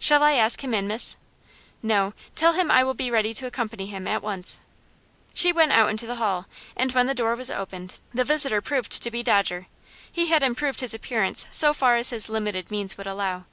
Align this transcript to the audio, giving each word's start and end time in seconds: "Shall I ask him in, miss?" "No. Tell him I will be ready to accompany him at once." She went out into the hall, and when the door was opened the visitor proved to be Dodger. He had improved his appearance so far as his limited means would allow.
"Shall 0.00 0.24
I 0.24 0.32
ask 0.32 0.64
him 0.64 0.74
in, 0.74 0.88
miss?" 0.88 1.16
"No. 1.80 2.12
Tell 2.34 2.54
him 2.54 2.72
I 2.72 2.82
will 2.82 2.92
be 2.92 3.08
ready 3.08 3.32
to 3.34 3.46
accompany 3.46 3.86
him 3.86 4.08
at 4.08 4.20
once." 4.20 4.58
She 5.32 5.52
went 5.52 5.70
out 5.70 5.90
into 5.90 6.08
the 6.08 6.16
hall, 6.16 6.46
and 6.76 6.90
when 6.90 7.06
the 7.06 7.14
door 7.14 7.36
was 7.36 7.52
opened 7.52 8.00
the 8.12 8.24
visitor 8.24 8.60
proved 8.60 9.00
to 9.00 9.10
be 9.12 9.22
Dodger. 9.22 9.68
He 10.10 10.26
had 10.26 10.42
improved 10.42 10.80
his 10.80 10.92
appearance 10.92 11.46
so 11.52 11.72
far 11.72 11.94
as 11.94 12.10
his 12.10 12.28
limited 12.28 12.68
means 12.72 12.98
would 12.98 13.06
allow. 13.06 13.44